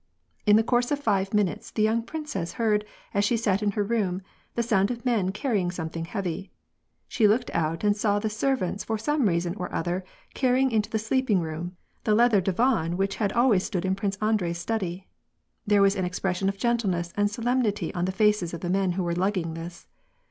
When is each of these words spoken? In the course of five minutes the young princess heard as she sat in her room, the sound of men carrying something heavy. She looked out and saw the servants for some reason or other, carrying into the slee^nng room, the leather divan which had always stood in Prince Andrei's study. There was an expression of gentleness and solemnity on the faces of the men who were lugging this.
In 0.47 0.55
the 0.55 0.63
course 0.63 0.89
of 0.91 0.97
five 0.97 1.31
minutes 1.31 1.69
the 1.69 1.83
young 1.83 2.01
princess 2.01 2.53
heard 2.53 2.85
as 3.13 3.23
she 3.23 3.37
sat 3.37 3.61
in 3.61 3.73
her 3.73 3.83
room, 3.83 4.23
the 4.55 4.63
sound 4.63 4.89
of 4.89 5.05
men 5.05 5.31
carrying 5.31 5.69
something 5.69 6.05
heavy. 6.05 6.49
She 7.07 7.27
looked 7.27 7.51
out 7.53 7.83
and 7.83 7.95
saw 7.95 8.17
the 8.17 8.27
servants 8.27 8.83
for 8.83 8.97
some 8.97 9.27
reason 9.29 9.53
or 9.57 9.71
other, 9.71 10.03
carrying 10.33 10.71
into 10.71 10.89
the 10.89 10.97
slee^nng 10.97 11.41
room, 11.41 11.77
the 12.03 12.15
leather 12.15 12.41
divan 12.41 12.97
which 12.97 13.17
had 13.17 13.31
always 13.33 13.63
stood 13.63 13.85
in 13.85 13.93
Prince 13.93 14.17
Andrei's 14.19 14.57
study. 14.57 15.07
There 15.67 15.83
was 15.83 15.95
an 15.95 16.03
expression 16.03 16.49
of 16.49 16.57
gentleness 16.57 17.13
and 17.15 17.29
solemnity 17.29 17.93
on 17.93 18.05
the 18.05 18.11
faces 18.11 18.55
of 18.55 18.61
the 18.61 18.71
men 18.71 18.93
who 18.93 19.03
were 19.03 19.13
lugging 19.13 19.53
this. 19.53 19.85